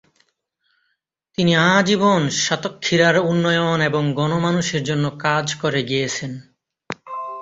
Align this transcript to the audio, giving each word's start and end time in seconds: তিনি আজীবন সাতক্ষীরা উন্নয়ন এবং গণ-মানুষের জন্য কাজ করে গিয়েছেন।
তিনি 1.37 1.53
আজীবন 1.71 2.21
সাতক্ষীরা 2.39 3.09
উন্নয়ন 3.21 3.79
এবং 3.81 4.03
গণ-মানুষের 4.13 4.81
জন্য 4.83 5.05
কাজ 5.19 5.45
করে 5.55 5.81
গিয়েছেন। 5.83 6.31